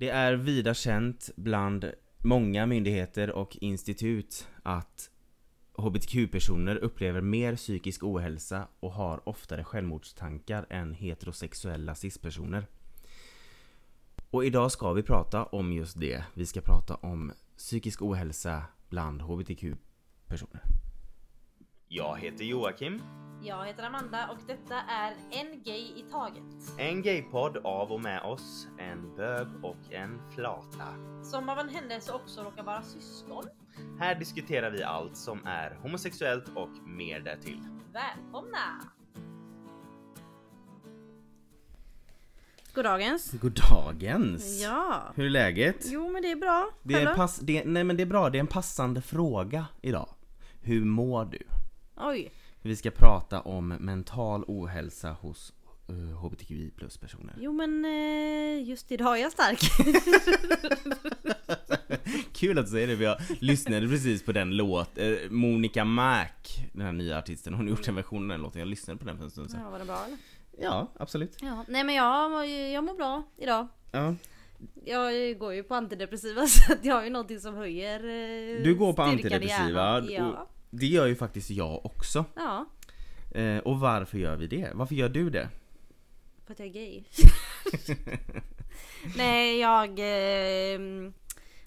[0.00, 5.10] Det är vida känt bland många myndigheter och institut att
[5.72, 12.66] HBTQ-personer upplever mer psykisk ohälsa och har oftare självmordstankar än heterosexuella cis-personer.
[14.30, 16.24] Och idag ska vi prata om just det.
[16.34, 20.62] Vi ska prata om psykisk ohälsa bland HBTQ-personer.
[21.90, 23.02] Jag heter Joakim.
[23.42, 26.78] Jag heter Amanda och detta är En Gay i Taget.
[26.78, 30.86] En gaypodd av och med oss, en bög och en flata.
[31.22, 33.44] Som av en händelse också råkar vara syskon.
[33.98, 37.60] Här diskuterar vi allt som är homosexuellt och mer därtill.
[37.92, 38.58] Välkomna!
[42.74, 43.32] Goddagens.
[43.32, 44.62] Goddagens!
[44.62, 45.02] Ja.
[45.14, 45.84] Hur är läget?
[45.86, 46.70] Jo men det är bra.
[46.82, 50.08] Det är, pass, det, nej men det är bra, det är en passande fråga idag.
[50.62, 51.38] Hur mår du?
[52.00, 52.30] Oj.
[52.62, 55.52] Vi ska prata om mental ohälsa hos
[55.90, 57.34] uh, HBTQI plus personer.
[57.40, 59.60] Jo men eh, just idag är jag stark.
[62.32, 66.26] Kul att du säger det, för jag lyssnade precis på den låt, eh, Monica Mac,
[66.72, 69.06] den här nya artisten, hon har gjort en version av den låten, jag lyssnade på
[69.06, 69.60] den för en stund sedan.
[69.64, 70.18] ja, var det bra eller?
[70.60, 71.36] Ja, absolut.
[71.40, 71.64] Ja.
[71.68, 73.68] Nej men jag, jag mår bra idag.
[73.90, 74.14] Ja.
[74.84, 78.74] Jag går ju på antidepressiva så att jag har ju någonting som höjer eh, Du
[78.74, 80.04] går på antidepressiva.
[80.08, 80.48] Ja.
[80.70, 82.24] Det gör ju faktiskt jag också.
[82.36, 82.66] ja.
[83.34, 84.70] Eh, och varför gör vi det?
[84.74, 85.48] Varför gör du det?
[86.46, 87.02] För att jag är gay.
[89.16, 89.88] Nej jag...
[89.98, 90.80] Eh,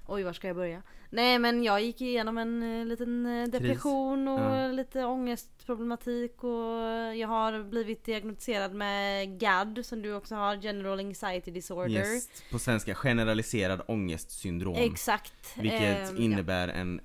[0.07, 0.81] oj var ska jag börja?
[1.09, 4.67] Nej men jag gick igenom en eh, liten eh, depression och Ja.
[4.67, 6.81] lite ångestproblematik och
[7.15, 11.89] jag har blivit diagnostiserad med GAD som du också har, General Anxiety Disorder.
[12.13, 14.75] Yes, på svenska, generaliserad ångestsyndrom.
[14.75, 15.57] Exakt.
[15.57, 17.01] Vilket Ehm, innebär en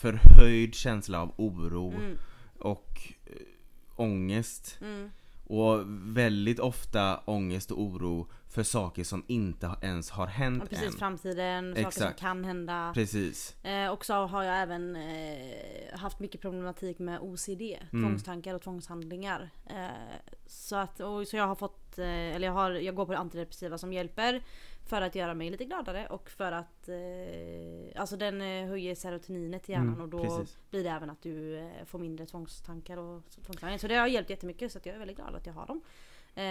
[0.00, 1.98] förhöjd känsla av oro Ja.
[2.00, 2.18] Mm,
[2.58, 3.32] och eh,
[3.96, 4.78] ångest.
[4.80, 5.10] mm.
[5.46, 5.80] Och
[6.16, 10.92] väldigt ofta ångest och oro för saker som inte ens har hänt Och precis än.
[10.98, 12.20] framtiden, saker som Exakt.
[12.20, 12.90] kan hända.
[12.94, 13.64] Precis.
[13.64, 17.60] Eh, och så har jag även eh, haft mycket problematik med OCD,
[17.92, 18.04] Mm.
[18.04, 19.50] tvångstankar och tvångshandlingar.
[19.66, 19.86] Eh,
[20.46, 23.78] så att, och, så jag har fått, eh, eller jag, har, jag går på antidepressiva
[23.78, 24.42] som hjälper
[24.90, 29.68] för att göra mig lite gladare och för att eh, Alltså den eh, höjer serotoninet
[29.68, 30.58] i hjärnan Mm, och då precis.
[30.70, 33.78] blir det även att du eh, får mindre tvångstankar och tvångshandlingar.
[33.78, 35.80] Så det har hjälpt jättemycket så jag är väldigt glad att jag har dem.
[36.34, 36.44] Eh,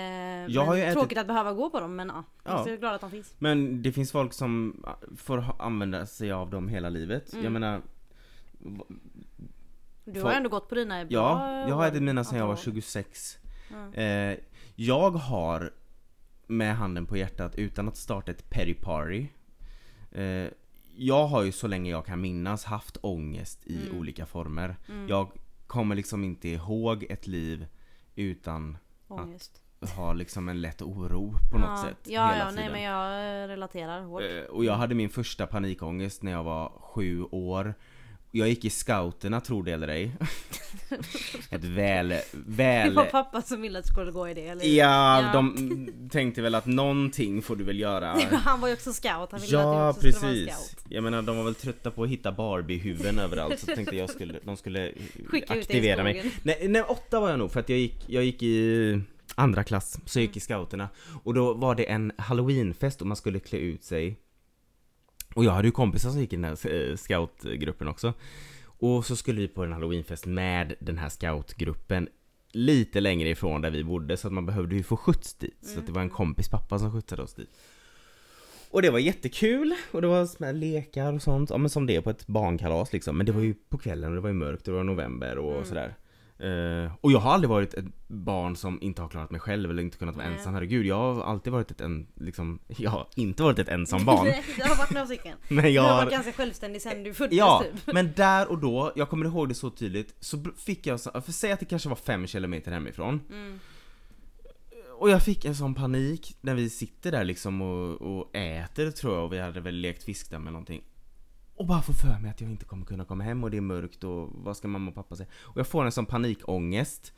[0.55, 2.59] Jag har ju ätit- Tråkigt att behöva gå på dem men ja, jag Ja.
[2.59, 3.35] är så glad att de finns.
[3.39, 7.33] Men det finns folk som ah, får använda sig av dem hela livet.
[7.33, 7.43] Mm.
[7.43, 7.81] Jag menar,
[10.05, 12.45] Du Folk- har ändå gått på dina bra ja, jag har ätit mina sedan jag
[12.45, 12.73] var antal år.
[12.73, 13.37] 26.
[13.71, 13.93] Mm.
[14.33, 14.37] Eh,
[14.75, 15.71] jag har,
[16.49, 19.27] med handen på hjärtat, utan att starta ett petty party
[20.11, 20.47] eh,
[20.95, 23.97] Jag har ju så länge jag kan minnas haft ångest i Mm.
[23.99, 24.75] olika former.
[24.89, 25.07] Mm.
[25.07, 25.31] Jag
[25.67, 27.65] kommer liksom inte ihåg ett liv
[28.15, 28.77] utan
[29.07, 29.61] Ångest.
[29.95, 31.83] ha liksom en lätt oro på något ja.
[31.89, 32.71] sätt Ja, ja, nej tiden.
[32.71, 33.09] men jag
[33.49, 34.21] relaterar hårt.
[34.21, 37.73] Eh, Och jag hade min första panikångest när jag var sju år
[38.31, 40.11] Jag gick i scouterna, tror det eller ej.
[41.49, 44.63] Ett väl, Det väl var pappa som ville att du skulle gå i det eller
[44.63, 44.69] hur?
[44.71, 45.33] Ja, Ja.
[45.33, 48.19] de tänkte väl att någonting får du väl göra.
[48.31, 50.85] Han var ju också scout, han ville att Ja du också skulle vara precis, scout.
[50.89, 54.39] jag menar de var väl trötta på att hitta Barbie-huvuden överallt så tänkte jag skulle,
[54.43, 54.91] de skulle
[55.27, 56.31] Skicka aktivera mig.
[56.43, 59.01] nej, nej, åtta var jag nog för att jag gick, jag gick i
[59.35, 60.89] andra klass, så jag gick i scouterna.
[61.23, 64.17] Och då var det en halloweenfest och man skulle klä ut sig
[65.35, 68.13] Och jag hade ju kompisar som gick i den här eh, scoutgruppen också.
[68.63, 72.07] Och så skulle vi på en halloweenfest med den här scoutgruppen
[72.51, 75.57] Lite längre ifrån där vi bodde så att man behövde ju få skjuts dit.
[75.61, 77.49] Så att det var en kompis pappa som skjutsade oss dit.
[78.71, 81.85] Och det var jättekul och det var såna här lekar och sånt, ja men som
[81.85, 83.17] det är på ett barnkalas liksom.
[83.17, 85.37] Men det var ju på kvällen och det var ju mörkt och det var november
[85.37, 85.65] och Mm.
[85.65, 85.95] sådär
[86.39, 89.83] Eh, Och jag har aldrig varit ett barn som inte har klarat mig själv eller
[89.83, 90.37] inte kunnat vara Nej.
[90.37, 94.05] ensam, herregud Jag har alltid varit ett en, liksom, jag har inte varit ett ensam
[94.05, 95.37] barn Nej, det har varit några stycken.
[95.47, 97.93] Men Du jag har har varit ganska självständig sen du föddes Ja, typ.
[97.93, 101.51] men där och då, jag kommer ihåg det så tydligt, så fick jag, för säg
[101.51, 103.59] att det kanske var fem kilometer hemifrån Mm.
[104.97, 109.15] Och jag fick en sån panik när vi sitter där liksom och, och äter tror
[109.15, 110.81] jag och vi hade väl lekt fiskdamm eller någonting
[111.59, 113.61] Och bara får för mig att jag inte kommer kunna komma hem och det är
[113.61, 115.29] mörkt och vad ska mamma och pappa säga?
[115.41, 117.13] Och jag får en sån panikångest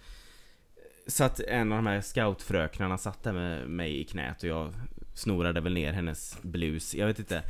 [1.07, 4.73] Så att en av de här scoutfröknarna satt där med mig i knät och jag
[5.13, 7.43] snorade väl ner hennes blus, jag vet inte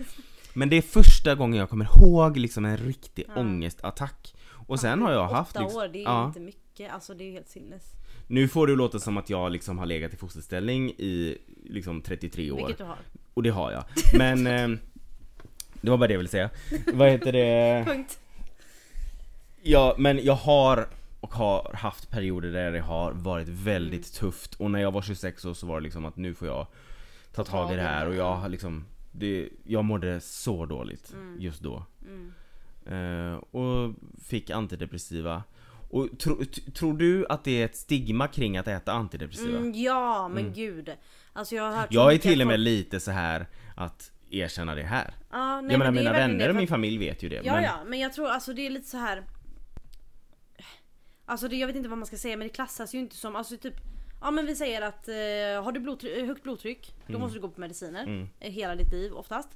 [0.54, 3.42] Men det är första gången jag kommer ihåg liksom en riktig Ja.
[3.42, 4.36] ångestattack
[4.68, 6.28] Och sen har jag haft Åtta liksom, år, det är ja.
[6.28, 6.94] inte mycket.
[6.94, 7.84] Alltså det är ju helt sinnes.
[8.28, 12.52] Nu får det låta som att jag liksom har legat i fosterställning i liksom 33
[12.52, 12.98] år Vilket du har.
[13.34, 13.84] Och det har jag.
[14.18, 14.80] Men eh,
[15.82, 16.50] Det var bara det jag ville säga.
[16.94, 17.84] Vad heter det?
[17.88, 18.20] Punkt.
[19.62, 20.88] Ja, men jag har
[21.20, 25.46] och har haft perioder där det har varit väldigt tufft och när jag var 26
[25.46, 26.68] år så var det liksom att nu får jag
[27.34, 31.36] ta tag i det här och jag liksom det, jag mådde så dåligt Mm.
[31.40, 31.86] just då.
[32.08, 32.34] Mm.
[32.86, 33.94] Eh, och
[34.24, 35.44] fick antidepressiva.
[35.90, 36.42] Och tro,
[36.74, 39.58] tror du att det är ett stigma kring att äta antidepressiva?
[39.58, 40.54] Mm, ja men Mm.
[40.54, 40.90] gud.
[41.34, 43.46] Alltså jag har hört Jag är till och med folk- lite så här
[43.76, 45.14] att erkänna det här.
[45.32, 47.42] Ja, nej, jag menar men mina vänner och min familj vet ju det.
[47.44, 49.24] Ja men, ja, men jag tror alltså det är lite så här.
[51.26, 53.36] Alltså det, jag vet inte vad man ska säga men det klassas ju inte som,
[53.36, 53.74] alltså typ
[54.22, 57.50] Ja men vi säger att eh, har du blodtryck, högt blodtryck då måste du gå
[57.50, 58.30] på mediciner Mm.
[58.40, 59.50] eh, hela ditt liv oftast.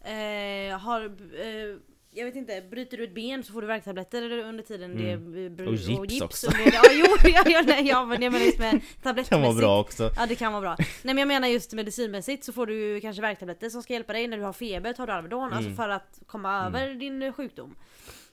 [0.00, 1.76] Eh, har, eh,
[2.10, 5.88] jag vet inte, bryter du ett ben så får du värktabletter under tiden det br-
[5.88, 5.98] Mm.
[6.00, 6.46] Och gips också.
[6.46, 6.72] under.
[6.74, 9.44] Ja, jo, ja, ja, nej, ja men jag menar just med kan tablettmässigt.
[9.46, 10.10] vara bra också.
[10.16, 10.76] Ja det kan vara bra.
[10.78, 14.26] Nej men jag menar just medicinmässigt så får du kanske värktabletter som ska hjälpa dig
[14.28, 15.58] när du har feber tar du Alvedon, Mm.
[15.58, 17.76] alltså för att komma över din eh, sjukdom.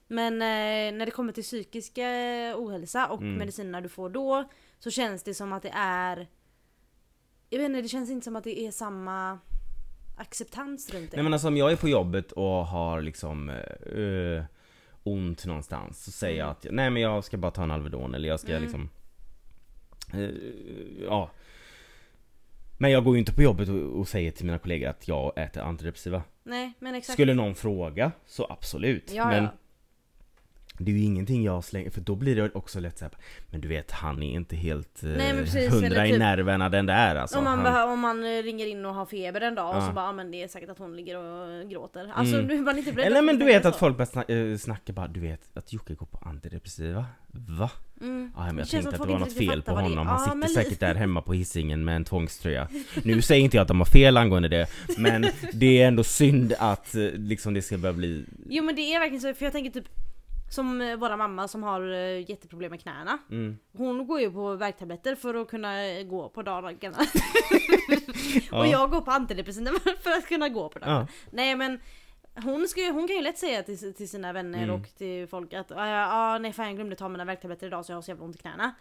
[0.08, 3.38] Men eh, när det kommer till psykisk eh, ohälsa och Mm.
[3.38, 4.50] medicinerna du får då
[4.80, 6.28] så känns det som att det är
[7.50, 9.40] Jag vet inte, det känns inte som att det är samma
[10.16, 11.18] acceptans runt det.
[11.18, 14.44] Nej men alltså om jag är på jobbet och har liksom eh,
[15.04, 18.30] ont någonstans så säger jag att nej men jag ska bara ta en Alvedon eller
[18.30, 18.62] jag ska Mm.
[18.64, 18.90] liksom
[20.14, 20.30] eh,
[21.08, 21.30] Ja
[22.78, 25.34] Men jag går ju inte på jobbet och, och säger till mina kollegor att jag
[25.36, 27.14] äter antidepressiva Nej men exakt.
[27.14, 29.50] Skulle någon fråga så absolut ja, Men ja.
[30.78, 33.12] Det är ju ingenting jag slänger, för då blir det också lätt såhär
[33.52, 36.70] Men du vet han är inte helt eh, Nej, precis, hundra eller i typ- nerverna
[36.70, 39.56] den där alltså om, man han, om man eh, ringer in och har feber en
[39.56, 39.88] dag och Ja.
[39.88, 42.12] så bara, ah, men det är säkert att hon ligger och gråter.
[42.16, 42.48] Alltså Mm.
[42.48, 43.80] nu man inte Eller att men du vet att så.
[43.80, 47.06] folk börjar snacka, eh, snacka bara, du vet att Jocke går på antidepressiva?
[47.32, 47.70] Va?
[48.02, 48.32] Mm.
[48.36, 50.50] Ja, men jag tänkte att det var något fel på honom, han Ja, sitter men
[50.50, 52.68] säkert där hemma på hissingen med en tvångströja
[53.04, 54.68] Nu säger inte jag att de har fel angående det,
[54.98, 59.00] men det är ändå synd att liksom det ska börja bli Jo men det är
[59.00, 59.90] verkligen så, för jag tänker typ
[60.50, 63.18] som eh, våra mamma som har eh, jätteproblem med knäna.
[63.32, 63.58] mm.
[63.78, 66.98] Hon går ju på värktabletter för att kunna eh, gå på dagarna.
[68.52, 68.60] Ja.
[68.60, 69.72] Och jag går på antidepressiva
[70.04, 71.08] för att kunna gå på dagarna.
[71.12, 71.28] Ja.
[71.32, 71.80] Nej men
[72.44, 74.76] hon, ska, hon kan ju lätt säga till, till sina vänner Mm.
[74.76, 77.92] och till folk att ja ah, nej fan jag glömde ta mina värktabletter idag så
[77.92, 78.76] jag har så jävla ont i knäna.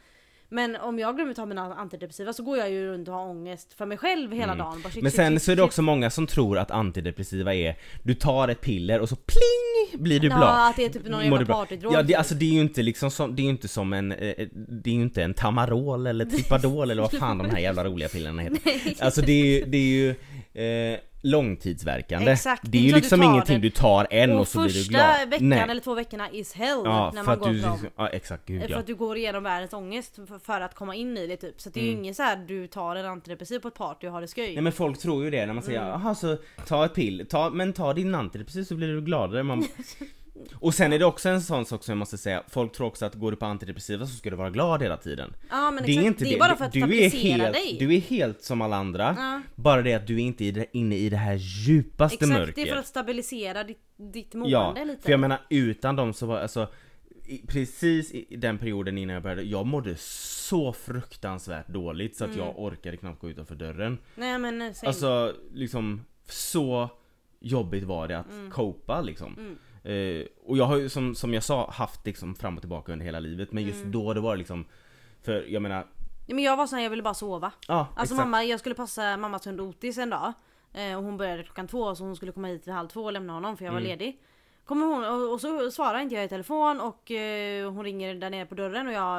[0.54, 3.72] Men om jag glömmer ta mina antidepressiva så går jag ju runt och har ångest
[3.74, 4.58] för mig själv hela Mm.
[4.58, 4.82] dagen.
[4.82, 5.66] Bara, shit, Men shit, sen shit, så är det shit.
[5.66, 10.20] också många som tror att antidepressiva är Du tar ett piller och så pling blir
[10.20, 11.92] du Ja, bra att det är typ någon jävla partydrog.
[11.94, 14.12] Ja det, alltså det är ju inte liksom som, det är ju inte som en,
[14.12, 14.46] eh,
[14.82, 18.08] det är ju inte en Tamarol eller Tripadol eller vad fan de här jävla roliga
[18.08, 18.58] pillerna heter
[19.04, 20.10] Alltså det är ju, det är ju
[20.92, 23.66] eh, långtidsverkande Exakt, Det är ju liksom du ingenting det.
[23.66, 25.58] du tar en och, och så blir du första glad veckan Nej.
[25.70, 27.78] eller två veckorna is hell Ja, när för man går du, på dem.
[27.96, 30.94] ja exakt, gud För ja att du går igenom världens ångest för, för att komma
[30.94, 31.60] in i det typ.
[31.60, 32.00] Så det är ju Mm.
[32.02, 34.52] ingen så här du tar en antidepressiv på ett party och har det skoj.
[34.54, 35.90] Nej men folk tror ju det när man säger Mm.
[35.90, 36.36] jaha så
[36.66, 39.64] ta ett pill, ta, men ta din antidepressiv så blir du gladare man...
[40.54, 43.06] Och sen är det också en sån sak som jag måste säga, folk tror också
[43.06, 45.90] att går du på antidepressiva så ska du vara glad hela tiden ja men Det
[45.90, 47.76] är exakt, inte det det, är bara för att du, är helt, dig.
[47.78, 50.96] du är helt som alla andra ja, Bara det att du är inte det, inne
[50.96, 54.84] i det här djupaste exakt, mörkret det är för att stabilisera ditt, ditt mående Ja,
[54.84, 55.02] lite.
[55.02, 56.68] för jag menar utan dem så var alltså
[57.26, 62.30] i, Precis i den perioden innan jag började, jag mådde så fruktansvärt dåligt så att
[62.34, 62.46] Mm.
[62.46, 64.88] jag orkade knappt gå utanför dörren Nej men eh, same.
[64.88, 66.88] Alltså liksom så
[67.40, 68.50] jobbigt var det att Mm.
[68.50, 69.58] copa liksom Mm.
[69.84, 73.06] Eh, Och jag har ju som, som jag sa haft liksom fram och tillbaka under
[73.06, 73.92] hela livet men just Mm.
[73.92, 74.64] då det var liksom
[75.22, 75.86] För jag menar,
[76.26, 77.52] men jag var sån här, jag ville bara sova.
[77.68, 80.32] ja Alltså exakt mamma, jag skulle passa mammas hund Otis en dag.
[80.72, 83.12] Eh, och hon började klockan två så hon skulle komma hit vid halv två och
[83.12, 83.88] lämna honom för jag var Mm.
[83.90, 84.20] ledig.
[84.64, 88.30] Kommer hon och, och så svarar inte jag i telefon och eh, hon ringer där
[88.30, 89.18] nere på dörren och jag,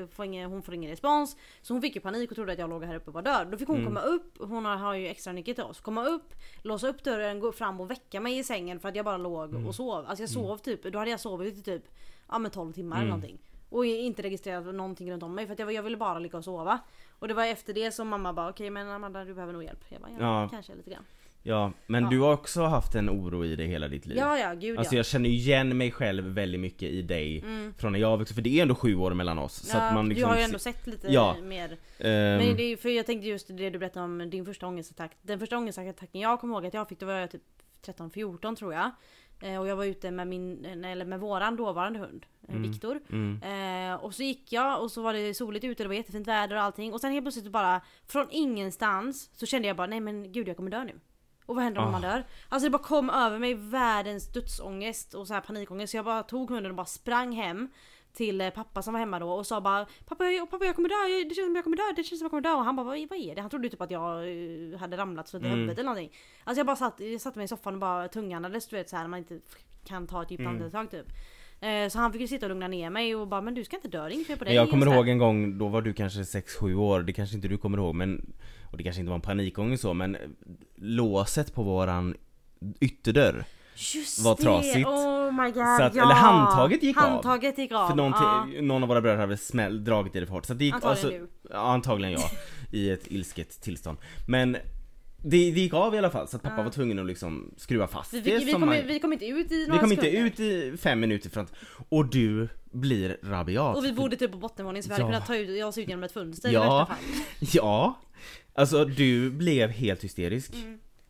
[0.00, 1.36] eh, får ingen, hon får ingen respons.
[1.62, 3.46] Så hon fick ju panik och trodde att jag låg här uppe och var död.
[3.50, 3.86] Då fick hon Mm.
[3.88, 5.80] komma upp, hon har, har ju extra nyckel till oss.
[5.80, 9.04] Komma upp, låsa upp dörren, gå fram och väcka mig i sängen för att jag
[9.04, 9.66] bara låg Mm.
[9.66, 10.04] och sov.
[10.06, 11.82] Alltså jag sov typ, då hade jag sovit i typ
[12.28, 13.06] ja, men 12 timmar Mm.
[13.08, 13.38] eller någonting.
[13.70, 16.44] Och inte registrerat någonting runt om mig för att jag, jag ville bara ligga och
[16.44, 16.78] sova.
[17.18, 19.84] Och det var efter det som mamma bara okej men Amanda du behöver nog hjälp.
[19.88, 20.48] Jag bara ja, Ja.
[20.48, 21.04] kanske lite grann.
[21.48, 22.10] Ja, men Ja.
[22.10, 24.94] du har också haft en oro i dig hela ditt liv Ja ja gud Alltså
[24.94, 24.98] ja.
[24.98, 27.74] jag känner igen mig själv väldigt mycket i dig Mm.
[27.78, 29.94] Från när jag växte för det är ändå sju år mellan oss så ja, att
[29.94, 31.36] man liksom du har ju ändå sett lite Ja.
[31.42, 31.70] mer.
[31.98, 35.12] ehm, Men det är för jag tänkte just det du berättade om din första ångestattack.
[35.22, 37.42] Den första ångestattacken jag kommer ihåg att jag fick, då var jag typ
[37.86, 38.90] 13-14 tror jag.
[39.42, 42.70] Eh, och jag var ute med min, eller med våran dåvarande hund, eh, Mm.
[42.70, 43.00] Viktor.
[43.12, 46.28] mm, Eh, och så gick jag och så var det soligt ute, det var jättefint
[46.28, 46.92] väder och allting.
[46.92, 50.56] Och sen helt plötsligt bara från ingenstans så kände jag bara nej men gud jag
[50.56, 50.92] kommer dö nu.
[51.48, 51.90] Och vad händer om Ah.
[51.90, 52.24] man dör?
[52.48, 55.90] Alltså det bara kom över mig världens dödsångest och så här panikångest.
[55.90, 57.68] Så jag bara tog hunden och bara sprang hem
[58.12, 60.88] till eh, pappa som var hemma då och sa bara Pappa jag, pappa, jag kommer
[60.88, 62.52] dö, det känns som jag kommer dö, det känns som jag kommer dö.
[62.52, 63.40] Och han bara vad, vad är det?
[63.40, 65.50] Han trodde typ att jag eh, hade ramlat så i Mm.
[65.52, 66.12] huvudet eller någonting.
[66.44, 68.96] Alltså jag bara satt, jag satte mig i soffan och bara tungandades du vet så
[68.96, 69.40] här när man inte
[69.84, 70.52] kan ta ett djupt Mm.
[70.56, 71.06] andetag typ.
[71.60, 73.76] Eh, Så han fick ju sitta och lugna ner mig och bara men du ska
[73.76, 74.50] inte dö, det är inget fel på dig.
[74.54, 77.48] Men jag kommer ihåg en gång, då var du kanske 6-7 år, det kanske inte
[77.48, 78.32] du kommer ihåg men
[78.70, 80.16] Och det kanske inte var en panikångest så men
[80.76, 82.14] Låset på våran
[82.80, 83.44] ytterdörr
[83.94, 84.86] Just var trasigt.
[84.88, 86.02] Oh my god, att- ja.
[86.02, 87.02] eller handtaget gick av.
[87.02, 87.88] Handtaget gick av.
[87.88, 88.46] För någon, ja.
[88.60, 91.22] någon av våra bröder hade smäll, dragit i det för hårt så det gick, Antagligen
[91.22, 91.50] alltså, du.
[91.54, 92.30] Ja antagligen jag
[92.72, 93.98] I ett ilsket tillstånd
[94.28, 94.56] Men
[95.22, 96.62] det, det gick av i alla fall så att pappa Ja.
[96.62, 99.26] var tvungen att liksom skruva fast Vi, det vi, vi, kom, man- vi kom inte
[99.26, 100.26] ut i vi några kom inte sekunder.
[100.26, 101.46] ut i fem minuter fram
[101.88, 105.08] Och du blir rabiat Och vi bodde typ på bottenvåningen så vi hade Ja.
[105.08, 106.60] kunnat ta ut, oss ut genom ett fönster i Ja.
[106.60, 107.04] värsta fall.
[107.52, 108.00] Ja
[108.54, 110.52] Alltså du blev helt hysterisk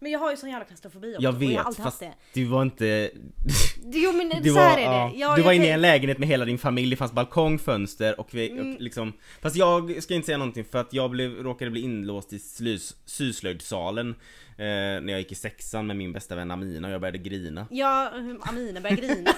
[0.00, 1.23] Men jag har ju sån jävla klaustrofobi också.
[1.23, 2.02] Jag och jag vet har alltid haft
[2.33, 3.11] du var inte det.
[3.85, 5.19] Jo men Du så var, här är ja, det.
[5.19, 8.21] Jag, du var inne i en lägenhet med hela din familj, det fanns balkong, fönster
[8.21, 8.75] och vi Mm.
[8.75, 9.12] och liksom
[9.43, 12.97] Fast jag ska inte säga någonting för att jag blev, råkade bli inlåst i slys,
[13.05, 14.14] syslöjdssalen
[14.58, 14.64] eh,
[15.02, 18.10] När jag gick i sexan med min bästa vän Amina och jag började grina Ja,
[18.40, 19.30] Amina börjar grina.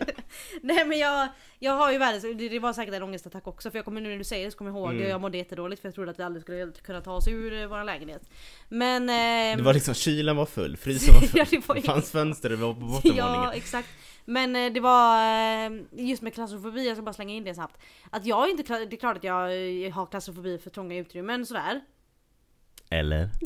[0.62, 3.84] Nej men jag, jag har ju världens, det, var säkert en ångestattack också för jag
[3.84, 5.02] kommer nu när du säger det så kommer jag ihåg Mm.
[5.02, 7.52] det jag mådde jättedåligt för jag trodde att vi aldrig skulle kunna ta oss ur
[7.62, 8.22] eh, vår lägenhet.
[8.68, 9.10] Men...
[9.10, 12.10] ehm, Det var liksom, kylen var full, frysen var full, Ja, det var det fanns
[12.10, 13.88] fönster, det var på bottenvåningen Ja exakt.
[14.24, 15.16] Men eh, det var
[15.66, 17.80] eh, just med klaustrofobi, jag ska bara slänga in det snabbt.
[18.10, 19.44] Att jag inte, det är klart att jag
[19.86, 21.80] eh, har klaustrofobi för trånga utrymmen sådär.
[22.90, 23.28] Eller?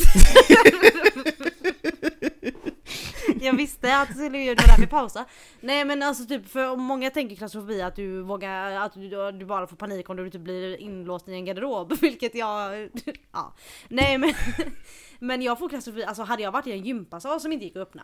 [3.40, 5.24] Jag visste att det skulle göra det där vi pausa.
[5.60, 9.66] Nej men alltså typ för många tänker klaustrofobi att du vågar, att du, du bara
[9.66, 11.92] får panik om du typ blir inlåst i en garderob.
[12.00, 12.90] Vilket jag,
[13.32, 13.54] ja.
[13.88, 14.34] Nej men,
[15.18, 17.82] men jag får klaustrofobi, alltså hade jag varit i en gympasal som inte gick att
[17.82, 18.02] öppna.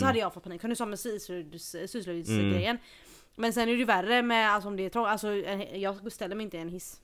[0.00, 2.78] Så hade jag fått panik, som du sa med syslöjds- syslöjdsgrejen.
[3.36, 5.34] Men sen är det ju värre med alltså, om det är trångt, alltså
[5.74, 7.00] jag ställer mig inte i en hiss.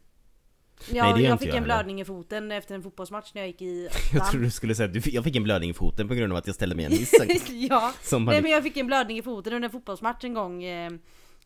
[0.93, 3.47] Jag, Nej, det jag fick jag en blödning i foten efter en fotbollsmatch när jag
[3.49, 6.15] gick i Jag trodde du skulle säga att jag fick en blödning i foten på
[6.15, 7.13] grund av att jag ställde mig i en hiss
[7.71, 7.93] ja.
[8.03, 10.65] Som Nej hade, men jag fick en blödning i foten under en fotbollsmatch en gång
[10.65, 10.91] eh,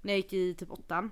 [0.03, 1.11] när jag gick i typ åttan.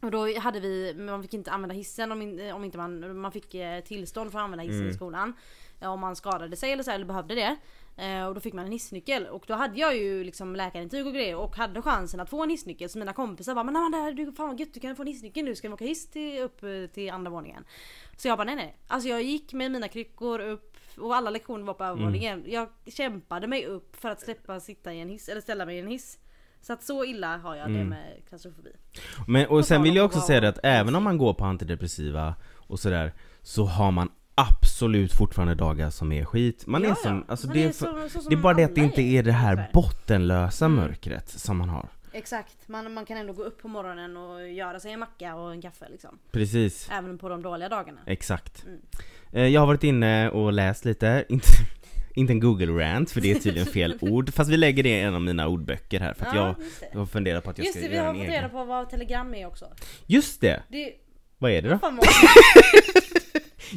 [0.00, 3.32] Och då hade vi, man fick inte använda hissen om, in, om inte man, man
[3.32, 4.90] fick eh, tillstånd för att använda hissen Mm.
[4.90, 5.32] i skolan.
[5.80, 7.56] Ja, om man skadade sig eller så eller behövde det.
[7.96, 11.12] Eh, och då fick man en hissnyckel och då hade jag ju liksom läkarintyg och
[11.12, 14.32] grejer och hade chansen att få en hissnyckel så mina kompisar bara men Amanda du
[14.32, 16.60] fan vad gött du kan få en hissnyckel nu ska vi åka hiss till, upp
[16.92, 17.64] till andra våningen.
[18.16, 18.76] Så jag bara nej nej.
[18.86, 22.44] Alltså jag gick med mina kryckor upp och alla lektioner var på övervåningen.
[22.46, 25.80] Jag kämpade mig upp för att släppa sitta i en hiss eller ställa mig i
[25.80, 26.18] en hiss.
[26.60, 28.70] Så att så illa har jag det med klaustrofobi.
[29.26, 32.34] Men, och sen vill jag också säga det att även om man går på antidepressiva
[32.66, 37.16] och sådär Så har man absolut fortfarande dagar som är skit Man Ja, är som,
[37.16, 37.24] ja.
[37.28, 39.02] alltså Man det är för, så- så som det är bara det att det inte
[39.02, 40.76] är, det här bottenlösa Mm.
[40.76, 44.80] mörkret som man har Exakt, man, man kan ändå gå upp på morgonen och göra
[44.80, 46.18] sig en macka och en kaffe liksom.
[46.32, 48.00] Precis, Även på de dåliga dagarna.
[48.06, 48.80] exakt Mm.
[49.32, 51.46] Eh, Jag har varit inne och läst lite, inte,
[52.14, 55.14] inte en google-rant för det är tydligen fel ord Fast vi lägger det i en
[55.14, 56.88] av mina ordböcker här för att just det.
[56.92, 58.36] jag har funderat på att jag Just ska det, vi göra har en fått egen
[58.42, 59.66] reda på vad telegram är också.
[60.06, 60.62] Just det!
[60.68, 60.92] Det
[61.38, 61.78] Vad är det då?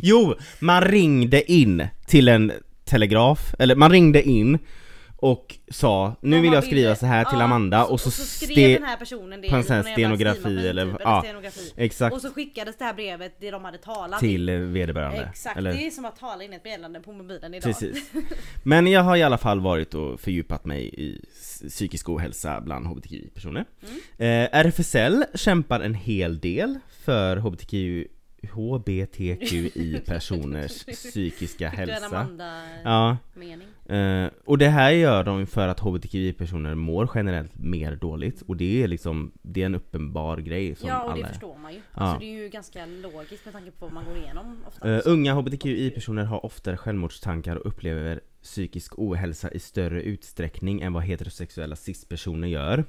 [0.01, 2.51] Jo, man ringde in till en
[2.85, 4.59] telegraf, eller man ringde in
[5.17, 8.83] och sa nu vill jag skriva så här till Amanda och så, skrev ste- den
[8.83, 11.23] här personen det på en sån här stenografi skrivmaskin eller- typ, ja.
[11.75, 15.29] exakt Och så skickades det här brevet det de hade talat till vederbörande.
[15.31, 17.63] Exakt, Eller, det är som att tala in ett meddelande på mobilen idag.
[17.63, 18.11] precis.
[18.63, 21.25] Men jag har i alla fall varit och fördjupat mig i
[21.69, 23.65] psykisk ohälsa bland HBTQI-personer.
[24.17, 24.43] Mm.
[24.43, 27.73] Eh, RFSL kämpar en hel del för HBTQ
[28.45, 32.27] HBTQI-personers psykiska hälsa.
[32.83, 33.17] Ja,
[33.85, 38.83] Eh, och det här gör de för att HBTQI-personer mår generellt mer dåligt och det
[38.83, 41.77] är liksom, det är en uppenbar grej som Ja och det alla förstår man ju.
[41.77, 42.01] Ja.
[42.01, 44.95] Alltså det är ju ganska logiskt med tanke på vad man går igenom ofta.
[44.95, 51.03] Eh, unga HBTQI-personer har oftare självmordstankar och upplever psykisk ohälsa i större utsträckning än vad
[51.03, 52.85] heterosexuella cis-personer gör.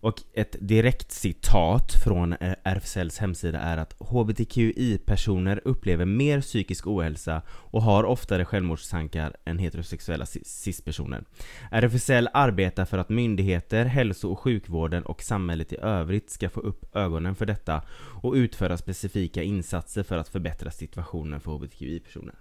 [0.00, 2.32] Och ett direkt citat från
[2.62, 10.24] RFSLs hemsida är att HBTQI-personer upplever mer psykisk ohälsa och har oftare självmordstankar än heterosexuella
[10.24, 11.24] cis- cis-personer.
[11.70, 16.96] RFSL arbetar för att myndigheter, hälso och sjukvården och samhället i övrigt ska få upp
[16.96, 17.82] ögonen för detta
[18.22, 22.34] och utföra specifika insatser för att förbättra situationen för HBTQI-personer.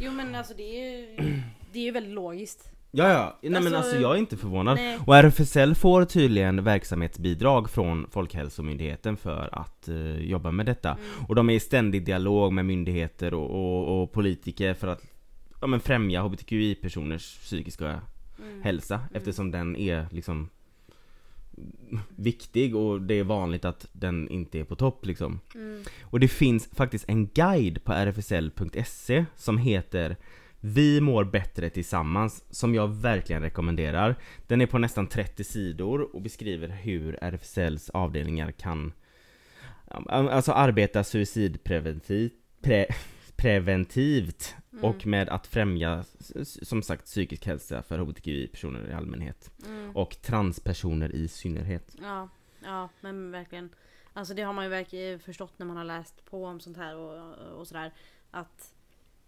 [0.00, 1.16] Jo men alltså det är ju
[1.72, 2.72] det är ju väldigt logiskt.
[2.94, 3.38] Ja, ja.
[3.42, 4.76] Nej men Alltså, alltså jag är inte förvånad.
[4.76, 4.98] nej.
[5.06, 10.88] Och RFSL får tydligen verksamhetsbidrag från Folkhälsomyndigheten för att eh, jobba med detta.
[10.90, 11.24] Mm.
[11.28, 15.02] Och de är i ständig dialog med myndigheter och, och, och politiker för att
[15.60, 18.00] ja, men främja HBTQI-personers psykiska
[18.44, 18.62] Mm.
[18.62, 20.48] hälsa eftersom den är liksom
[22.16, 25.40] viktig och det är vanligt att den inte är på topp liksom.
[25.54, 25.82] Mm.
[26.02, 30.16] Och det finns faktiskt en guide på rfsl.se som heter
[30.64, 34.16] Vi mår bättre tillsammans, som jag verkligen rekommenderar.
[34.46, 38.92] Den är på nästan 30 sidor och beskriver hur RFSLs avdelningar kan
[40.06, 42.86] Alltså arbeta suicidpreventivt pre,
[43.36, 44.84] preventivt Mm.
[44.84, 46.04] och med att främja
[46.44, 49.96] som sagt psykisk hälsa för hbtqi-personer i allmänhet Mm.
[49.96, 51.96] och transpersoner i synnerhet.
[52.02, 52.28] Ja,
[52.64, 53.70] ja men verkligen.
[54.12, 56.96] Alltså det har man ju verkligen förstått när man har läst på om sånt här
[56.96, 57.92] och, och sådär.
[58.30, 58.74] Att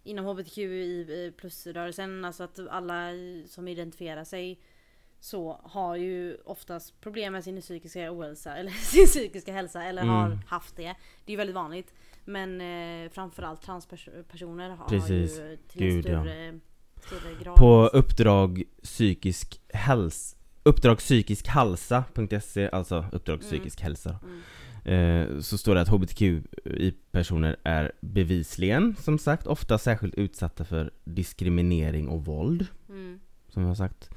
[0.05, 3.09] inom hbtqi plus-rörelsen, alltså att alla
[3.47, 4.61] som identifierar sig
[5.21, 10.15] så har ju oftast problem med sin psykiska ohälsa, eller sin psykiska hälsa, eller Mm.
[10.15, 10.95] har haft det.
[11.25, 11.95] Det är ju väldigt vanligt.
[12.25, 15.39] Men eh, framförallt transpersoner har Precis.
[15.39, 16.21] ju till Gud, en ja.
[16.23, 16.61] större,
[17.07, 17.57] större grad.
[17.57, 23.47] På uppdrag psykisk hälsa Uppdrag psykisk hälsa.se, alltså uppdrag Mm.
[23.51, 24.43] psykisk hälsa Mm.
[24.85, 32.09] Eh, Så står det att hbtqi-personer är bevisligen, som sagt, ofta särskilt utsatta för diskriminering
[32.09, 33.21] och våld Mm.
[33.49, 34.11] Som jag har sagt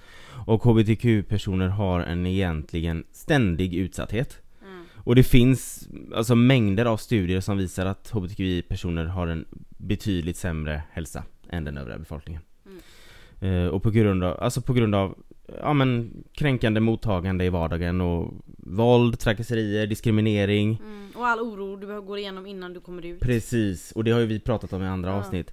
[0.45, 4.85] Och hbtq-personer har en egentligen ständig utsatthet Mm.
[4.95, 9.45] Och det finns alltså mängder av studier som visar att hbtqi-personer har en
[9.77, 12.41] betydligt sämre hälsa än den övriga befolkningen.
[12.65, 13.65] Mm.
[13.65, 15.17] Eh, och på grund av, alltså på grund av
[15.59, 20.81] ja, men, kränkande mottagande i vardagen och våld, trakasserier, diskriminering.
[20.83, 21.09] Mm.
[21.15, 23.19] Och all oro du behöver gå igenom innan du kommer ut.
[23.19, 25.15] Precis, och det har ju vi pratat om i andra Ja.
[25.15, 25.51] avsnitt.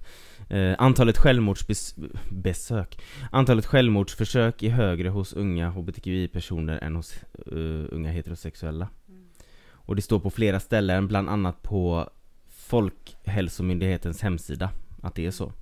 [0.49, 7.13] Eh, antalet självmordsbesök Antalet självmordsförsök är högre hos unga hbtqi-personer än hos
[7.51, 8.89] eh, unga heterosexuella.
[9.09, 9.23] Mm.
[9.71, 12.09] Och det står på flera ställen, bland annat på
[12.49, 14.69] Folkhälsomyndighetens hemsida,
[15.01, 15.53] att det är så.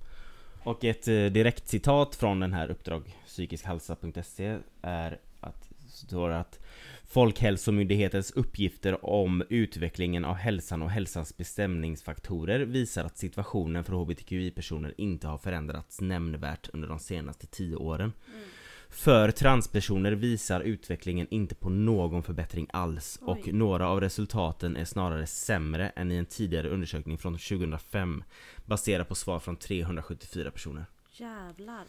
[0.64, 6.60] Och ett eh, direkt citat från den här uppdrag psykiskhälsa.se är att står att
[7.06, 15.26] Folkhälsomyndighetens uppgifter om utvecklingen av hälsan och hälsans bestämningsfaktorer visar att situationen för hbtqi-personer inte
[15.26, 18.12] har förändrats nämnvärt under de senaste tio åren.
[18.34, 18.48] Mm.
[18.94, 23.52] För transpersoner visar utvecklingen inte på någon förbättring alls och Oj.
[23.52, 28.24] några av resultaten är snarare sämre än i en tidigare undersökning från 2005
[28.64, 30.86] baserad på svar från 374 personer.
[31.12, 31.84] Jävlar.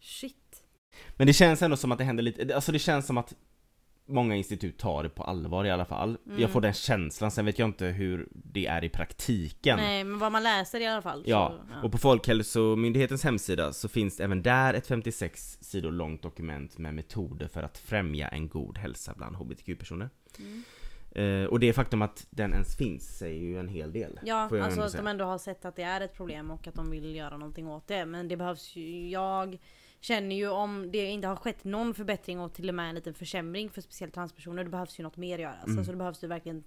[0.00, 0.62] Shit.
[1.16, 3.34] Men det känns ändå som att det händer lite, alltså det känns som att
[4.06, 6.18] många institut tar det på allvar i alla fall.
[6.26, 6.40] Mm.
[6.40, 9.76] Jag får den känslan, sen vet jag inte hur det är i praktiken.
[9.76, 11.22] Nej men vad man läser i alla fall.
[11.26, 16.78] Ja, så, och på Folkhälsomyndighetens hemsida så finns även där ett 56 sidor långt dokument
[16.78, 20.10] med metoder för att främja en god hälsa bland hbtq-personer.
[20.38, 20.62] Mm.
[21.14, 24.20] Eh, och det faktum att den ens finns säger ju en hel del.
[24.24, 26.90] Ja, alltså att de ändå har sett att det är ett problem och att de
[26.90, 28.06] vill göra någonting åt det.
[28.06, 29.58] Men det behövs ju, jag
[30.04, 33.14] känner ju om det inte har skett någon förbättring och till och med en liten
[33.14, 35.66] försämring för speciellt transpersoner, då behövs ju något mer göras.
[35.66, 35.78] Mm.
[35.78, 36.64] Alltså det behövs ju verkligen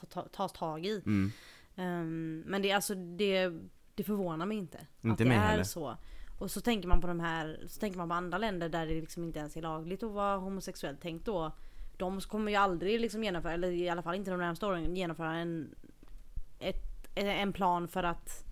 [0.00, 1.02] ta, ta, tas tag i.
[1.06, 1.32] Mm.
[1.76, 3.52] Ehm, men det, är alltså, det,
[3.94, 4.86] det förvånar mig inte.
[5.02, 5.64] Inte att det är heller.
[5.64, 5.96] så.
[6.38, 9.00] Och så tänker man på de här, så tänker man på andra länder där det
[9.00, 10.96] liksom inte ens är lagligt att vara homosexuell.
[11.00, 11.52] Tänk då,
[11.96, 15.34] de kommer ju aldrig liksom genomföra, eller i alla fall inte de närmaste åren, genomföra
[15.34, 15.74] en,
[16.58, 18.49] ett, en plan för att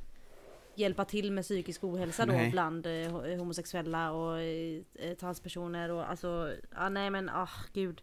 [0.79, 2.51] hjälpa till med psykisk ohälsa då Nej.
[2.51, 8.03] bland eh, homosexuella och eh, transpersoner och alltså, ah, nej men ah gud.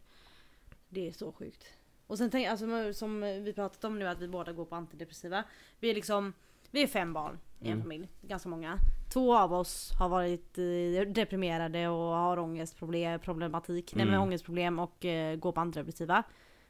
[0.89, 1.65] Det är så sjukt.
[2.07, 5.43] Och sen tänk, alltså, som vi pratat om nu att vi båda går på antidepressiva.
[5.79, 6.33] Vi är liksom,
[6.71, 7.81] vi är fem barn i en Mm.
[7.83, 8.77] familj, ganska många.
[9.13, 14.27] Två av oss har varit eh, deprimerade och har ångestproblem, problematik, nej men Mm.
[14.27, 16.23] ångestproblem och eh, går på antidepressiva.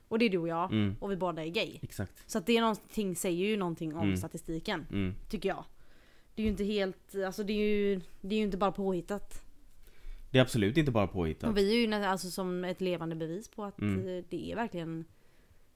[0.07, 0.95] Och det är du och jag, Mm.
[0.99, 1.79] och vi båda är gay.
[1.81, 2.29] Exakt.
[2.31, 4.17] Så att det är någonting, säger ju någonting om Mm.
[4.17, 5.13] statistiken, Mm.
[5.29, 5.65] tycker jag.
[6.35, 9.41] Det är ju inte helt, alltså det är ju, det är ju inte bara påhittat.
[10.31, 11.49] Det är absolut inte bara påhittat.
[11.49, 14.17] Och vi är ju nä- alltså som ett levande bevis på att Mm.
[14.17, 15.05] eh, det är verkligen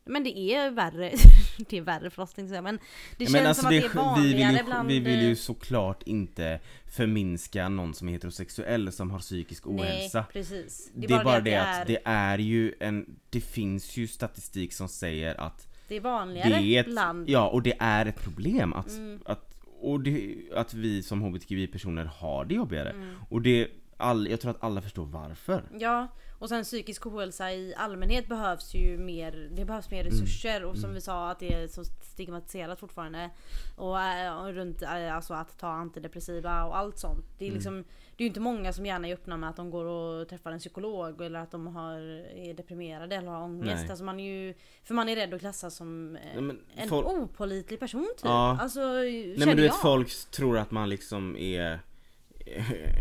[0.05, 1.11] men det är värre,
[1.69, 2.79] det är värre för oss tänkte jag säga, men
[3.17, 4.87] det känns alltså som att det är vi vill, vanligare ju, bland...
[4.87, 10.19] vi vill ju eh, såklart inte förminska någon som är heterosexuell som har psykisk ohälsa.
[10.19, 10.91] Nej, precis.
[10.95, 15.39] Det är bara, det, att det är ju en, det finns ju statistik som säger
[15.39, 17.29] att det är vanligare det är ett, bland...
[17.29, 19.19] ja och det är ett problem att, Mm.
[19.25, 19.48] att,
[19.81, 22.89] och det, att vi som hbtqi-personer har det jobbigare.
[22.89, 23.15] Mm.
[23.29, 23.67] Och det,
[23.99, 25.63] all, jag tror att alla förstår varför.
[25.79, 26.07] Ja,
[26.39, 30.83] och sen psykisk ohälsa i allmänhet behövs ju mer, det behövs mer resurser och som
[30.83, 30.93] Mm.
[30.95, 33.29] vi sa att det är så stigmatiserat fortfarande.
[33.77, 37.25] Och, äh, och runt äh, alltså att ta antidepressiva och allt sånt.
[37.37, 37.55] Det är Mm.
[37.55, 37.83] liksom,
[38.17, 40.51] det är ju inte många som gärna är öppna med att de går och träffar
[40.51, 41.95] en psykolog eller att de har,
[42.35, 43.75] är deprimerade eller har ångest.
[43.81, 43.89] Nej.
[43.89, 46.89] Alltså man är ju, för man är rädd att klassas som eh, Nej, men en
[46.89, 48.25] folk- opålitlig person typ.
[48.25, 48.57] Ja.
[48.61, 49.81] Alltså Nej men du vet jag.
[49.81, 51.79] folk tror att man liksom är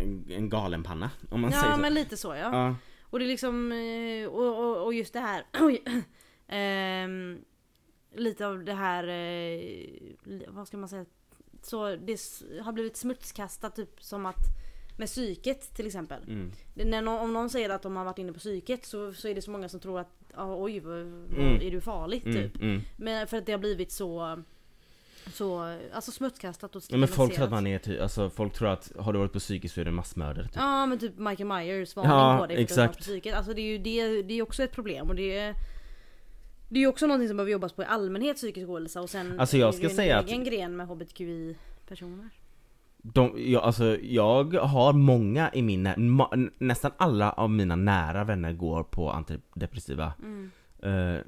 [0.02, 1.80] en, en galenpanna om man säger Ja så.
[1.80, 2.36] men lite så ja.
[2.52, 2.76] Ja.
[3.10, 5.44] Och det är liksom, eh, och, och, och just det här,
[6.48, 7.38] ehm,
[8.14, 11.04] lite av det här, eh, vad ska man säga,
[11.62, 12.18] så det
[12.62, 14.36] har blivit smutskastat typ som att
[14.98, 16.22] med psyket till exempel.
[16.22, 16.52] Mm.
[16.74, 19.28] Det- När nå- om någon säger att de har varit inne på psyket så, så
[19.28, 21.60] är det så många som tror att oj, vad, vad, Mm.
[21.62, 22.34] är du farlig Mm.
[22.36, 22.62] typ.
[22.62, 22.80] Mm.
[22.96, 24.42] Men för att det har blivit så
[25.32, 27.50] så, alltså smutskastat och Ja, men folk tror att stigmatiserat.
[27.50, 29.88] man är ty- alltså folk tror att har du varit på psykiskt så är du
[29.88, 30.56] en massmördare typ.
[30.56, 33.02] Ja men typ Michael Myers varning Ja, på dig för att du har varit på
[33.02, 33.34] psyket.
[33.34, 35.54] Alltså det är ju det, det är också ett problem och det är
[36.68, 39.40] det är ju också någonting som behöver jobbas på i allmänhet psykisk ohälsa och sen
[39.40, 41.56] Alltså, jag är det ska ju en säga att- egen gren med HBTQI
[41.88, 42.28] personer.
[43.02, 48.52] De, jag, alltså, jag har många i min, nä- nästan alla av mina nära vänner
[48.52, 50.12] går på antidepressiva.
[50.22, 50.50] Mm.
[50.82, 51.20] Eh,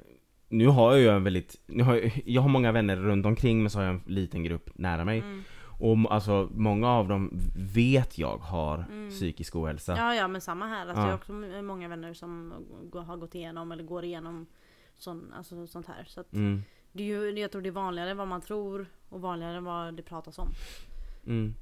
[0.51, 3.61] nu har jag ju en väldigt, nu har jag, jag har många vänner runt omkring
[3.63, 5.19] men så har jag en liten grupp nära mig.
[5.19, 5.43] Mm.
[5.79, 7.39] Och alltså många av dem
[7.73, 9.09] vet jag har Mm.
[9.09, 9.95] psykisk ohälsa.
[9.97, 10.79] Ja ja men samma här.
[10.81, 11.01] Alltså, Ja.
[11.01, 11.33] Jag har också
[11.63, 12.53] många vänner som
[13.07, 14.45] har gått igenom eller går igenom
[14.97, 16.03] sån, alltså, sånt här.
[16.07, 16.61] Så att Mm,
[16.91, 20.03] det är ju, jag tror det är vanligare vad man tror och vanligare vad det
[20.03, 20.49] pratas om.
[21.27, 21.53] mm.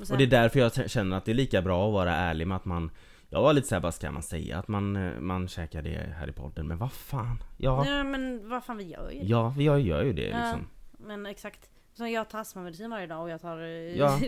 [0.00, 2.14] Och sen, Och det är därför jag känner att det är lika bra att vara
[2.16, 2.90] ärlig med att man
[3.28, 6.28] Jag var lite såhär, bara ska man säga att man, eh, man käkar det här
[6.28, 6.66] i podden?
[6.68, 7.42] Men vad fan?
[7.56, 9.24] Ja, Nej men vad fan vi gör ju det.
[9.26, 10.38] ja jag gör ju det Ja.
[10.38, 10.66] liksom.
[10.98, 11.70] Men exakt.
[11.94, 14.18] Så jag tar astmamedicin varje dag och jag tar eh, Ja.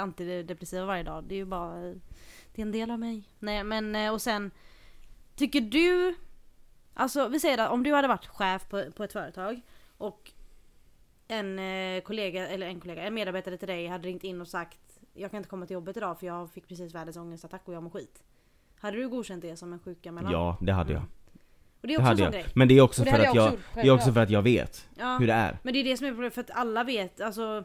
[0.00, 1.24] antidepressiva varje dag.
[1.24, 1.88] Det är ju bara...
[1.88, 1.94] eh,
[2.54, 3.22] Det är en del av mig.
[3.38, 4.50] Nej men och sen...
[5.36, 6.14] Tycker du...
[6.94, 9.60] Alltså vi säger att om du hade varit chef på, på ett företag
[9.98, 10.32] och
[11.28, 11.60] en
[12.02, 14.80] kollega, eller en kollega, en medarbetare till dig hade ringt in och sagt
[15.14, 17.82] Jag kan inte komma till jobbet idag för jag fick precis världens ångestattack och jag
[17.82, 18.22] mår skit.
[18.80, 20.32] Hade du godkänt det som en sjuka mellan?
[20.32, 21.02] Ja, det hade jag.
[21.80, 22.32] Och det är Det också en hade sån jag.
[22.32, 22.46] grej.
[22.54, 23.90] Men det är också Och det för hade att jag jag, också gjort, det är
[23.94, 25.16] också för att jag vet Ja.
[25.18, 25.58] hur det är.
[25.62, 27.64] Men det är det som är problemet för att alla vet, alltså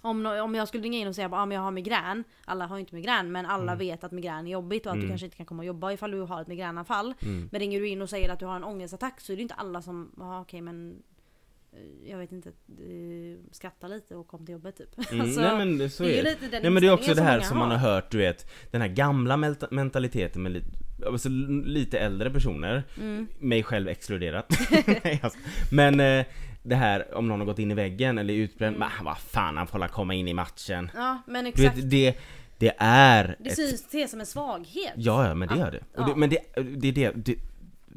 [0.00, 2.24] om, nå- om jag skulle ringa in och säga att ah, men jag har migrän,
[2.44, 3.78] alla har ju inte migrän men alla Mm.
[3.78, 5.10] vet att migrän är jobbigt och att du Mm.
[5.10, 7.14] kanske inte kan komma och jobba ifall du har ett migränanfall.
[7.22, 7.48] Mm.
[7.52, 9.54] Men ringer du in och säger att du har en ångestattack så är det inte
[9.54, 11.02] alla som, ja okej men
[12.04, 15.10] jag vet inte, eh, skratta lite och kom till jobbet typ.
[15.12, 16.36] Mm, Alltså, nej men det, så det är det.
[16.60, 18.88] Nej men det är också det här som man har hört, du vet Den här
[18.88, 20.66] gamla menta- mentaliteten med lite,
[21.06, 21.28] alltså,
[21.64, 23.26] lite äldre personer Mm.
[23.38, 24.52] Mig själv exkluderat.
[25.70, 26.24] Men eh,
[26.62, 28.88] det här om någon har gått in i väggen eller är utbränd, Mm.
[29.04, 31.76] vad fan han får la komma in i matchen Ja men Du exakt.
[31.78, 32.14] vet, det,
[32.58, 34.92] det är det ett, syns ses som en svaghet.
[34.96, 35.60] Ja, ja men det Ja.
[35.60, 35.80] gör det.
[35.96, 36.06] Ja.
[36.06, 36.38] det men det,
[36.76, 37.36] det, det, det,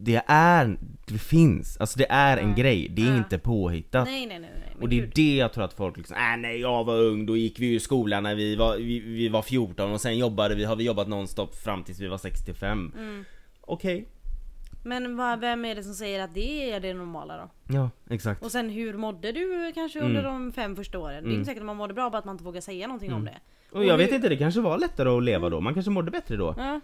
[0.02, 4.40] det är, det finns, alltså det är en grej, det är inte påhittat Nej nej
[4.40, 4.50] nej.
[4.54, 5.12] nej men och det är gud.
[5.16, 7.76] det jag tror att folk liksom, äh, nej jag var ung, då gick vi ju
[7.76, 10.84] i skolan när vi var, vi, vi var 14 och sen jobbade vi, har vi
[10.84, 13.26] jobbat nonstop fram tills vi var 65 Mm.
[13.62, 14.08] Okej
[14.84, 17.74] Men vad, vem är det som säger att det är det normala då?
[17.76, 20.10] Ja, exakt Och sen hur mådde du kanske Mm.
[20.12, 21.14] under de fem första åren?
[21.14, 21.34] Det är Mm.
[21.36, 23.34] inte säkert att man mådde bra bara att man inte vågar säga någonting om Mm.
[23.34, 23.40] det.
[23.78, 25.90] Och jag och vet hur- inte, det kanske var lättare att leva då, man kanske
[25.92, 26.80] mådde bättre då Ja,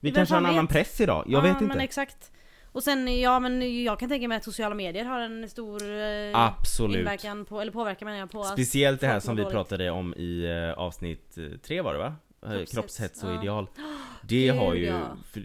[0.00, 0.72] Vi Vem kanske har en annan vet?
[0.72, 2.30] press idag, jag ja, vet inte men exakt.
[2.74, 6.30] Och sen, ja men jag kan tänka mig att sociala medier har en stor eh,
[6.32, 9.54] Absolut inverkan på, eller påverkan menar jag på Speciellt det här som vi dåligt.
[9.54, 12.14] pratade om i eh, avsnitt eh, tre var det va?
[12.40, 13.40] Kroppshets, Kroppshets och ja.
[13.40, 13.66] ideal
[14.22, 15.16] Det Gud, har ju, ja.
[15.32, 15.40] för,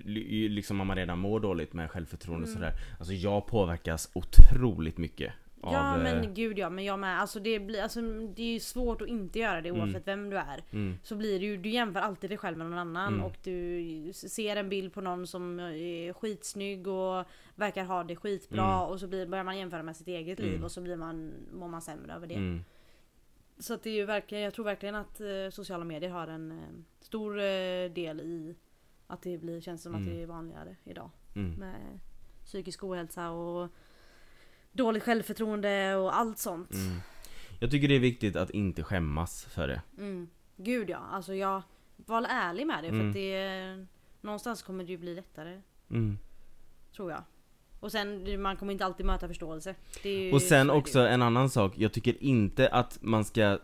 [0.50, 2.60] liksom om man redan mår dåligt med självförtroende och Mm.
[2.62, 7.22] sådär Alltså jag påverkas otroligt mycket av, Ja eh, men gud ja, men jag med.
[7.22, 8.02] Alltså det, blir, alltså
[8.36, 9.82] det är ju svårt att inte göra det Mm.
[9.82, 10.64] oavsett vem du är.
[10.72, 13.26] mm, Så blir det ju, du jämför alltid dig själv med någon annan Mm.
[13.26, 18.64] och du ser en bild på någon som är skitsnygg och verkar ha det skitbra
[18.66, 18.80] Mm.
[18.90, 20.52] och så blir, börjar man jämföra med sitt eget Mm.
[20.52, 22.36] liv och så blir man, mår man sämre över det.
[22.36, 22.64] mm,
[23.58, 26.52] Så att det är ju verkligen, jag tror verkligen att eh, sociala medier har en
[26.52, 26.58] eh,
[27.02, 28.56] stor eh, del i
[29.08, 30.14] att det blir, känns som att Mm.
[30.14, 31.10] det är vanligare idag.
[31.36, 31.52] mm.
[31.60, 32.00] Med
[32.46, 33.70] psykisk ohälsa och
[34.72, 36.74] dåligt självförtroende och allt sånt.
[36.74, 37.00] Mm.
[37.60, 40.30] Jag tycker det är viktigt att inte skämmas för det Mm.
[40.58, 41.62] Gud ja, alltså jag
[41.96, 43.08] var ärlig med det för Mm.
[43.08, 43.86] att det
[44.22, 46.18] Någonstans kommer det ju bli lättare mm.
[46.96, 47.24] Tror jag
[47.80, 49.76] Och sen man kommer inte alltid möta förståelse
[50.34, 53.58] Och sen också en annan sak, jag tycker inte att man ska äh,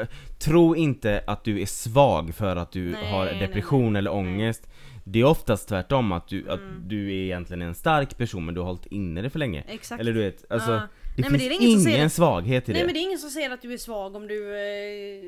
[0.00, 0.06] äh,
[0.38, 3.98] Tro inte att du är svag för att du Nej, har nej, depression nej.
[3.98, 4.68] eller ångest
[5.10, 6.50] Det är oftast tvärtom att du, Mm.
[6.54, 9.64] att du är egentligen en stark person men du har hållit inne det för länge
[9.68, 10.80] Exakt Eller du vet, alltså Ja.
[11.16, 12.94] Det Nej, men finns det är ingen som ingen säger- svaghet i Nej det men
[12.94, 15.22] det är ingen som säger att du är svag om du eh,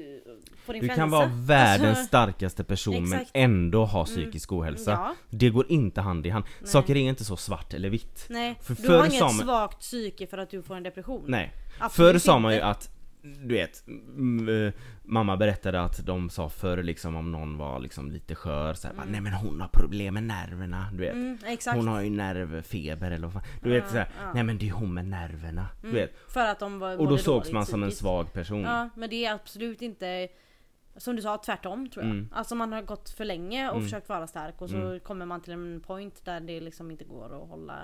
[0.64, 3.30] får Du influensa kan vara världens Alltså, starkaste person men exakt.
[3.34, 4.06] ändå ha Mm.
[4.06, 6.68] psykisk ohälsa Ja, Det går inte hand i hand Nej.
[6.70, 8.58] Saker är inte så svart eller vitt nej.
[8.62, 12.12] För du har inget man- svagt psyke för att du får en depression Nej Absolut
[12.12, 12.90] Förr sa man ju att,
[13.22, 18.35] du vet, eh, mamma berättade att de sa förr liksom om någon var liksom lite
[18.35, 19.09] skör så här, Mm.
[19.09, 21.38] Nej men hon har problem med nerverna, du vet mm,
[21.74, 24.33] Hon har ju nervfeber eller vad Du Ja, vet så här, ja.
[24.35, 27.09] nej men det är hon med nerverna, Mm, du vet För att de var Och
[27.09, 30.28] då sågs man som en svag person Ja, men det är absolut inte
[30.96, 32.11] som du sa, tvärtom tror jag.
[32.14, 32.28] Mm.
[32.33, 33.85] Alltså man har gått för länge och Mm.
[33.85, 35.00] försökt vara stark och så Mm.
[35.00, 37.78] kommer man till en point där det liksom inte går att hålla,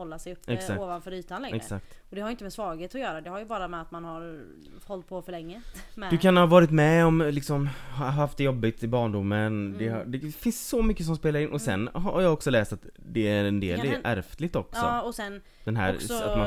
[0.00, 0.80] hålla sig uppe Exakt.
[0.80, 1.56] ovanför ytan längre.
[1.56, 1.86] Exakt.
[2.10, 3.90] Och det har ju inte med svaghet att göra, det har ju bara med att
[3.90, 4.40] man har
[4.86, 5.62] hållit på för länge.
[6.10, 7.66] Du kan ha varit med om liksom,
[7.98, 9.98] ha haft det jobbigt i barndomen, det, Mm.
[9.98, 12.86] har, det finns så mycket som spelar in och sen har jag också läst att
[12.96, 14.80] det är en del Det det är ärftligt också.
[14.80, 16.46] Ja och sen Den här, också- att man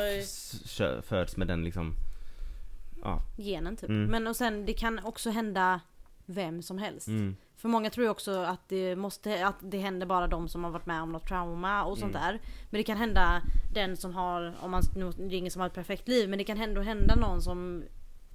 [1.04, 1.94] föds med den liksom,
[3.04, 3.22] ja.
[3.38, 3.89] genen typ.
[3.89, 4.12] Mm.
[4.12, 5.80] Men och sen det kan också hända
[6.26, 7.08] vem som helst.
[7.08, 7.36] Mm.
[7.58, 10.72] För många tror ju också att det måste, att det händer bara de som har
[10.72, 12.22] varit med om något trauma och sånt Mm.
[12.28, 12.40] där.
[12.70, 13.42] Men det kan hända
[13.74, 14.82] den som har, om man
[15.18, 17.84] det är ingen som har ett perfekt liv, men det kan ändå hända någon som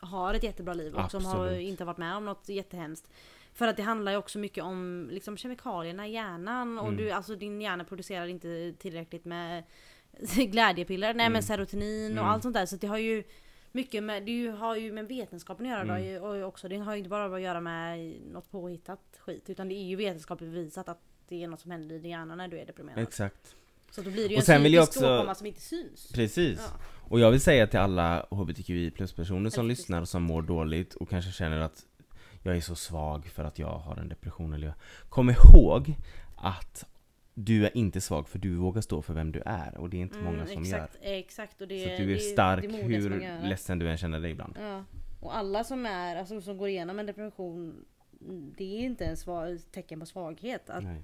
[0.01, 1.68] har ett jättebra liv och som har, Absolut.
[1.68, 3.09] inte varit med om något jättehemskt.
[3.55, 6.96] För att det handlar ju också mycket om liksom, kemikalierna i hjärnan och Mm.
[6.96, 9.64] du, alltså, din hjärna producerar inte tillräckligt med
[10.51, 11.33] glädjepiller, nej Mm.
[11.33, 12.31] men serotonin och Mm.
[12.31, 12.66] allt sånt där.
[12.66, 13.24] Så det har ju
[13.72, 16.22] mycket med, det ju- har ju med vetenskapen att göra Mm.
[16.22, 19.68] då, och också, det har ju inte bara att göra med något påhittat skit utan
[19.68, 22.48] det är ju vetenskapligt bevisat att det är något som händer i din hjärna när
[22.48, 22.98] du är deprimerad.
[23.02, 23.54] Exakt.
[23.90, 26.12] Så då blir det ju Och en sen vill jag psykisk också- som inte syns.
[26.12, 26.59] Precis.
[26.59, 26.81] Ja.
[27.11, 30.94] Och jag vill säga till alla HBTQI plus personer som lyssnar och som mår dåligt
[30.94, 31.85] och kanske känner att
[32.42, 34.74] jag är så svag för att jag har en depression eller jag...
[35.09, 35.94] Kom ihåg
[36.37, 36.85] att
[37.44, 40.01] du är inte svag för du vågar stå för vem du är och det är
[40.01, 40.77] inte många som gör.
[40.77, 43.79] Mm, exakt, Exakt, och det, Så att du är det, stark det modigaste hur ledsen
[43.79, 44.57] du än känner dig ibland.
[44.61, 44.85] Ja.
[45.20, 47.85] Och alla som är, alltså som går igenom en depression
[48.57, 51.03] det är inte en svag, tecken på svaghet att Nej.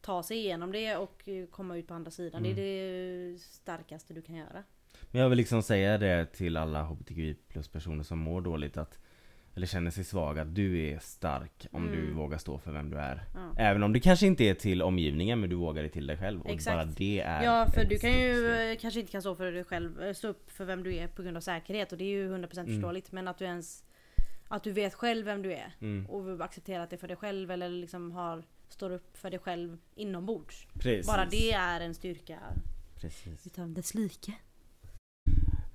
[0.00, 2.44] ta sig igenom det och eh, komma ut på andra sidan.
[2.44, 2.56] Mm.
[2.56, 4.62] Det är det starkaste du kan göra.
[5.10, 8.98] Men jag vill liksom säga det till alla HBTQI plus personer som mår dåligt att
[9.56, 12.16] eller känner sig svaga, att du är stark om du Mm.
[12.16, 13.24] vågar stå för vem du är.
[13.34, 13.52] Ja.
[13.58, 16.40] Även om det kanske inte är till omgivningen men du vågar det till dig själv
[16.40, 16.76] och Exakt.
[16.76, 18.80] bara det är Ja för du kan ju steg.
[18.80, 21.22] kanske inte kan stå för dig själv, eh, stå upp för vem du är på
[21.22, 22.80] grund av säkerhet och det är ju 100% Mm.
[22.80, 23.82] förståeligt men att du ens
[24.48, 26.06] Att du vet själv vem du är Mm.
[26.06, 30.66] och accepterat det för dig själv eller liksom har Står upp för dig själv inombords.
[30.74, 31.06] Precis.
[31.06, 32.38] Bara det är en styrka
[33.00, 33.46] Precis.
[33.46, 34.32] utan dess like.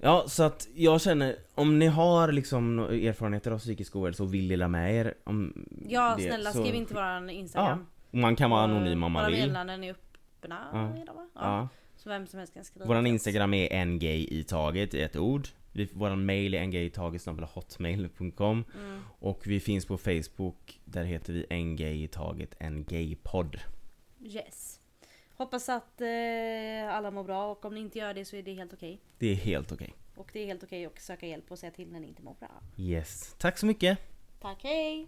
[0.04, 4.48] Ja, så att jag känner, om ni har liksom erfarenheter av psykisk ohälsa och vill
[4.48, 7.86] dela med er om Ja det, snälla så- skriv inte våran instagram.
[8.12, 9.40] Och Man kan vara anonym om man Våra vill.
[9.40, 10.98] meddelanden är öppna Ja.
[11.02, 11.28] idag va?
[11.36, 11.42] Ja.
[11.42, 11.68] Ja.
[11.96, 12.86] Så vem som helst kan skriva.
[12.88, 15.48] Våran instagram är ngay i taget i ett ord.
[15.72, 19.00] Vi, våran mail är ngayitaget.hotmail.com Mm.
[19.20, 23.60] Och vi finns på Facebook, där heter vi ngay i taget, en gaypodd.
[24.26, 24.80] Yes.
[25.42, 28.54] Hoppas att eh, alla mår bra och om ni inte gör det så är det
[28.54, 29.02] helt okej.
[29.18, 29.94] Det är helt okej.
[30.16, 32.36] Och det är helt okej att söka hjälp och säga till när ni inte mår
[32.40, 32.50] bra.
[32.78, 33.36] Yes.
[33.38, 34.00] Tack så mycket!
[34.42, 35.08] Tack, hej!